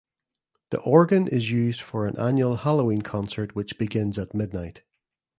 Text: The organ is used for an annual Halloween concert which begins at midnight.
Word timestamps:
The 0.71 0.79
organ 0.81 1.27
is 1.27 1.51
used 1.51 1.81
for 1.81 2.07
an 2.07 2.17
annual 2.17 2.55
Halloween 2.55 3.03
concert 3.03 3.53
which 3.53 3.77
begins 3.77 4.17
at 4.17 4.33
midnight. 4.33 4.81